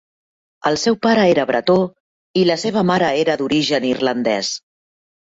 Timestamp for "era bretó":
1.33-1.75